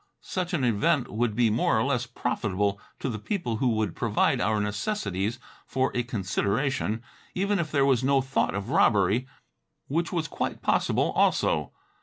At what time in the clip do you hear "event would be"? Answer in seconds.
0.63-1.51